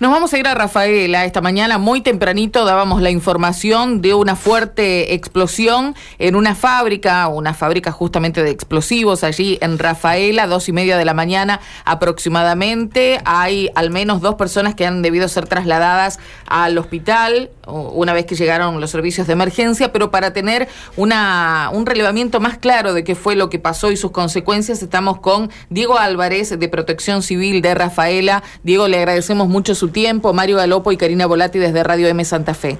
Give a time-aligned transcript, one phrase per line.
[0.00, 1.26] Nos vamos a ir a Rafaela.
[1.26, 7.52] Esta mañana, muy tempranito, dábamos la información de una fuerte explosión en una fábrica, una
[7.52, 13.20] fábrica justamente de explosivos allí en Rafaela, dos y media de la mañana aproximadamente.
[13.26, 18.34] Hay al menos dos personas que han debido ser trasladadas al hospital una vez que
[18.34, 23.14] llegaron los servicios de emergencia, pero para tener una, un relevamiento más claro de qué
[23.14, 27.74] fue lo que pasó y sus consecuencias, estamos con Diego Álvarez de Protección Civil de
[27.74, 28.42] Rafaela.
[28.62, 30.32] Diego, le agradecemos mucho su tiempo.
[30.32, 32.78] Mario Galopo y Karina Volati desde Radio M Santa Fe.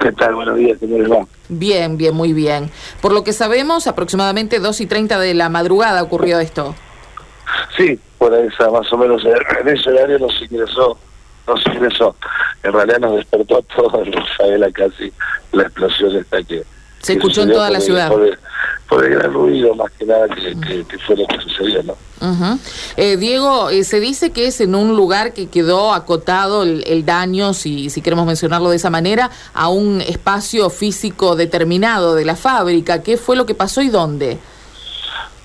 [0.00, 0.34] ¿Qué tal?
[0.34, 1.26] Buenos días, ¿cómo les va?
[1.48, 2.70] Bien, bien, muy bien.
[3.00, 6.74] Por lo que sabemos, aproximadamente 2 y 30 de la madrugada ocurrió esto.
[7.76, 10.98] Sí, por esa más o menos, en ese horario nos ingresó,
[11.46, 12.16] nos ingresó.
[12.62, 15.12] En realidad nos despertó todo en Rafaela casi
[15.52, 16.64] la explosión esta que...
[17.00, 18.10] Se escuchó en toda la ciudad
[18.88, 21.96] por el gran ruido más que nada que, fue lo que sucedió, ¿no?
[22.96, 27.52] eh, Diego, eh, se dice que es en un lugar que quedó acotado el, daño,
[27.54, 33.02] si, si queremos mencionarlo de esa manera, a un espacio físico determinado de la fábrica.
[33.02, 34.38] ¿Qué fue lo que pasó y dónde?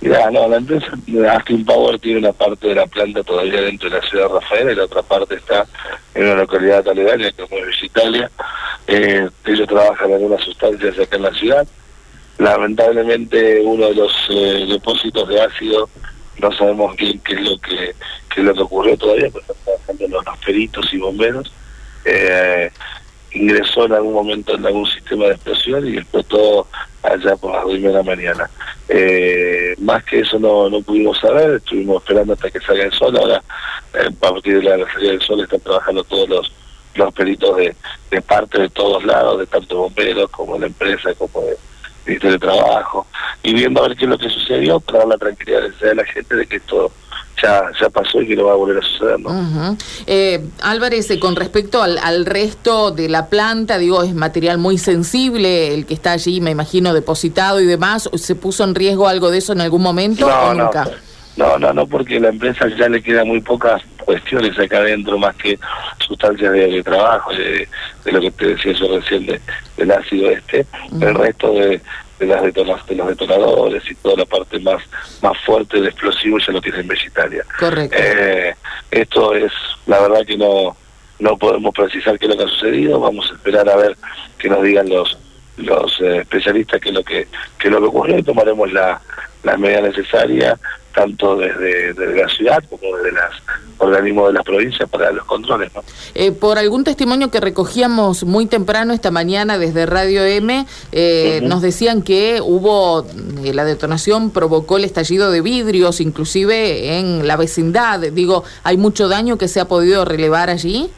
[0.02, 0.88] Mira, no, la empresa
[1.32, 4.70] Askin Power tiene una parte de la planta todavía dentro de la ciudad de Rafael
[4.72, 5.66] y la otra parte está
[6.16, 8.32] en una localidad aledaña como es Italia.
[8.88, 11.68] Eh, ellos trabajan en algunas sustancias acá en la ciudad
[12.40, 15.90] lamentablemente uno de los eh, depósitos de ácido
[16.42, 17.94] no sabemos bien qué es lo que
[18.34, 21.52] qué es lo que ocurrió todavía porque están trabajando los, peritos y bomberos
[22.06, 22.72] eh,
[23.34, 26.66] ingresó en algún momento en algún sistema de explosión y explotó
[27.04, 28.50] allá por las 2 de la mañana.
[28.88, 33.16] Eh, más que eso no, no pudimos saber estuvimos esperando hasta que salga el sol
[33.18, 33.44] ahora
[33.94, 36.52] a partir de la salida del sol están trabajando todos los
[36.96, 37.76] los peritos de,
[38.10, 41.58] de parte de todos lados de tanto bomberos como la empresa como de
[42.18, 43.06] de Trabajo,
[43.44, 46.06] y viendo a ver qué es lo que sucedió para dar la tranquilidad a la
[46.06, 46.92] gente de que esto
[47.42, 49.20] ya, ya pasó y que no va a volver a suceder.
[49.20, 49.78] ¿no?
[50.08, 54.78] Eh, Álvarez, eh, con respecto al, al, resto de la planta, digo, es material muy
[54.78, 58.10] sensible el que está allí, me imagino, depositado y demás.
[58.16, 60.90] ¿Se puso en riesgo algo de eso en algún momento o nunca?
[61.38, 65.34] No, no, no, porque la empresa ya le queda muy pocas cuestiones acá adentro, más
[65.38, 65.58] que
[66.06, 67.68] sustancias de, trabajo, de,
[68.12, 69.40] lo que te decía yo recién
[69.78, 70.66] del ácido este.
[71.00, 71.82] El resto de,
[72.20, 74.84] de las de los detonadores y toda la parte más
[75.22, 77.48] más fuerte de explosivos ya lo tiene en Vegetarias.
[77.58, 77.98] Correcto.
[77.98, 78.56] Eh,
[78.92, 79.52] esto es,
[79.88, 80.76] la verdad que no
[81.20, 83.98] no podemos precisar qué es lo que ha sucedido, vamos a esperar a ver
[84.38, 85.18] que nos digan los
[85.60, 87.28] los eh, especialistas qué es lo que
[87.58, 89.02] qué es lo que ocurrió y tomaremos la,
[89.44, 90.58] la medida necesaria
[90.94, 93.44] tanto desde, la ciudad como desde los
[93.78, 95.74] organismos de las provincias para los controles.
[95.74, 95.84] ¿no?
[96.16, 101.62] Eh, por algún testimonio que recogíamos muy temprano esta mañana desde Radio M, eh, nos
[101.62, 103.06] decían que hubo,
[103.46, 108.00] eh, la detonación provocó el estallido de vidrios, inclusive en la vecindad.
[108.12, 110.90] Digo, ¿hay mucho daño que se ha podido relevar allí?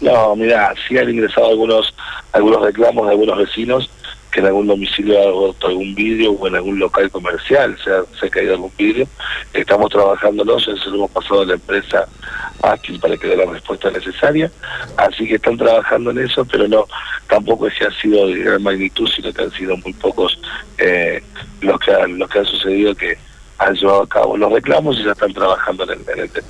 [0.00, 1.94] No, mira, sí han ingresado algunos,
[2.32, 3.90] algunos reclamos de algunos vecinos
[4.32, 8.02] que en algún domicilio ha roto algún vidrio o en algún local comercial se ha,
[8.18, 9.06] se ha caído algún vidrio.
[9.52, 12.08] Estamos trabajándolo, se lo hemos pasado a la empresa
[12.62, 14.50] Áquil para que dé la respuesta necesaria.
[14.96, 16.86] Así que están trabajando en eso, pero no
[17.28, 20.38] tampoco es que ha sido de gran magnitud, sino que han sido muy pocos
[20.78, 21.22] eh,
[21.60, 23.18] los, que han, los que han sucedido que
[23.58, 26.48] han llevado a cabo los reclamos y ya están trabajando en el, en el tema.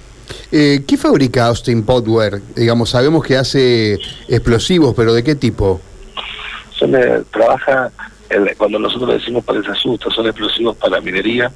[0.51, 2.41] Eh, ¿Qué fabrica Austin Potware?
[2.55, 3.99] Digamos, sabemos que hace
[4.29, 5.81] explosivos, pero ¿de qué tipo?
[7.31, 7.93] trabaja,
[8.59, 11.53] cuando nosotros decimos para el asusto, son explosivos para minería,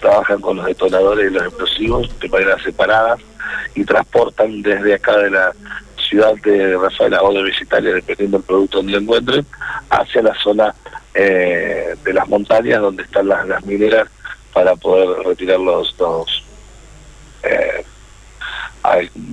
[0.00, 3.16] trabajan con los detonadores y los explosivos de manera separada
[3.74, 5.52] y transportan desde acá de la
[6.08, 9.46] ciudad de Rafaela o de Visitalia, dependiendo del producto donde lo encuentren,
[9.90, 10.74] hacia la zona
[11.14, 14.08] eh, de las montañas donde están las, mineras
[14.52, 16.44] para poder retirar los, dos
[17.42, 17.84] eh,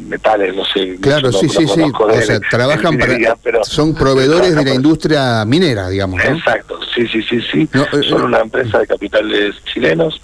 [0.08, 0.96] metales, no sé.
[1.02, 1.82] Claro, sí, sí, sí.
[1.82, 3.64] O sea, trabajan para.
[3.64, 6.24] son proveedores de la industria minera, digamos.
[6.24, 7.70] Exacto, sí, sí, sí, sí.
[7.74, 10.22] Eh, son eh, una empresa de capitales chilenos.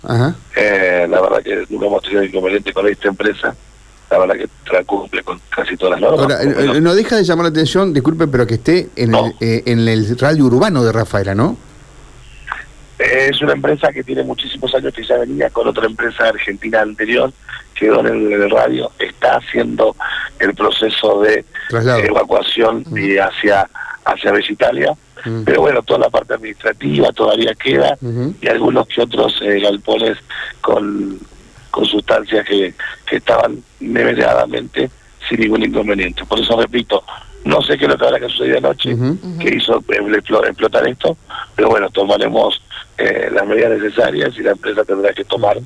[0.55, 3.55] Eh, la verdad que nunca hemos tenido inconveniente con esta empresa.
[4.09, 6.39] La verdad que cumple con casi todas las normas.
[6.39, 10.17] Ahora, no deja de llamar la atención, disculpe, pero que esté en, el, en el
[10.17, 11.57] radio urbano de Rafaela, ¿no?
[13.29, 17.32] Es una empresa que tiene muchísimos años que ya venía con otra empresa argentina anterior,
[17.76, 19.96] quedó en el, radio, está haciendo
[20.40, 21.44] el proceso de
[22.06, 23.70] evacuación y hacia,
[24.06, 24.94] hacia Italia.
[25.26, 25.44] Mm.
[25.44, 27.97] Pero bueno, toda la parte administrativa todavía queda
[28.41, 30.18] y algunos que otros eh, galpones
[30.62, 31.20] con,
[31.70, 32.74] con sustancias que,
[33.06, 34.90] que estaban inmediatamente
[35.28, 36.24] sin ningún inconveniente.
[36.26, 37.03] Por eso repito,
[37.44, 38.96] no sé qué es lo que habrá que sucedió anoche,
[39.40, 39.84] que hizo
[40.46, 41.18] explotar esto,
[41.56, 42.62] pero bueno, tomaremos
[42.97, 45.58] eh, las medidas necesarias y la empresa tendrá que tomar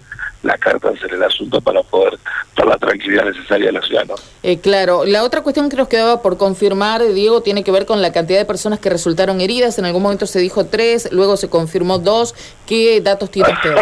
[0.44, 2.18] la carta en el asunto para poder
[2.58, 4.06] dar la tranquilidad necesaria a la ciudad.
[4.44, 8.02] Eh, claro, la otra cuestión que nos quedaba por confirmar, Diego, tiene que ver con
[8.02, 9.78] la cantidad de personas que resultaron heridas.
[9.80, 12.36] En algún momento se dijo tres, luego se confirmó dos.
[12.66, 13.76] ¿Qué datos tiene usted?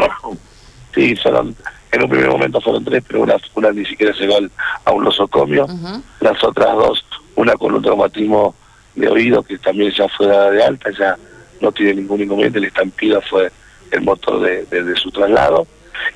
[0.94, 1.56] sí, fueron,
[1.92, 4.36] en un primer momento fueron tres, pero una, una ni siquiera llegó
[4.86, 5.66] a un nosocomio.
[6.20, 7.06] Las otras dos,
[7.36, 8.54] una con un traumatismo
[8.96, 11.18] de oído que también ya fue dada de alta, ya
[11.62, 13.52] no tiene ningún inconveniente, la estampida fue
[13.92, 15.68] el motor de, de su traslado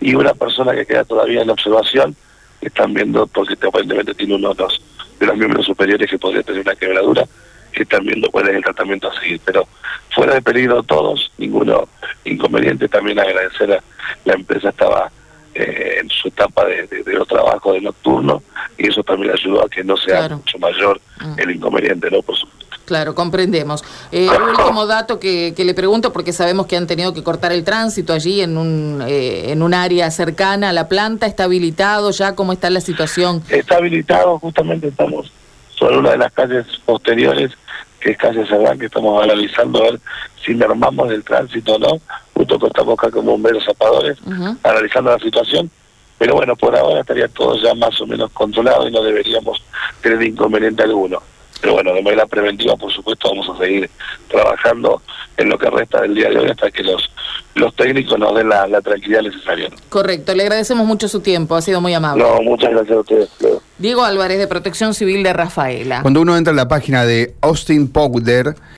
[0.02, 2.16] y una persona que queda todavía en observación,
[2.62, 4.82] están viendo, porque aparentemente tiene uno de los,
[5.20, 7.26] de los miembros superiores que podría tener una quebradura,
[7.72, 9.42] que están viendo cuál es el tratamiento a seguir.
[9.44, 9.68] Pero
[10.14, 11.88] fuera de peligro todos, ninguno
[12.24, 12.88] inconveniente.
[12.88, 13.84] También agradecer a
[14.26, 15.12] la empresa estaba
[15.56, 18.42] eh, en su etapa de, los trabajos de nocturno
[18.78, 21.40] y eso también ayudó a que no sea mucho mayor mm.
[21.40, 22.22] el inconveniente, ¿no?
[22.22, 22.53] Por supuesto.
[22.86, 23.84] Claro, comprendemos.
[24.12, 24.28] Eh,
[24.60, 28.42] último dato que, le pregunto, porque sabemos que han tenido que cortar el tránsito allí
[28.42, 31.26] en un, eh, en un área cercana a la planta.
[31.26, 32.36] ¿Está habilitado ya?
[32.36, 33.44] ¿Cómo está la situación?
[33.50, 35.32] Está habilitado, justamente estamos
[35.70, 37.52] sobre una de las calles posteriores,
[38.00, 40.00] que es calle Cerdán, que estamos analizando a ver
[40.46, 42.02] si el tránsito o no.
[42.34, 44.18] Justo que estamos acá como bomberos zapadores,
[44.64, 45.70] analizando la situación.
[46.18, 49.62] Pero bueno, por ahora estaría todo ya más o menos controlado y no deberíamos
[50.02, 51.22] tener inconveniente alguno.
[51.64, 53.90] Pero bueno, de manera preventiva, por supuesto, vamos a seguir
[54.28, 55.02] trabajando
[55.38, 57.10] en lo que resta del día de hoy hasta que los,
[57.56, 59.70] los técnicos nos den la, tranquilidad necesaria.
[59.88, 62.22] Correcto, le agradecemos mucho su tiempo, ha sido muy amable.
[62.22, 63.30] No, muchas gracias a ustedes.
[63.78, 66.02] Diego Álvarez, de Protección Civil de Rafaela.
[66.02, 68.56] Cuando uno entra en la página de Austin Powder,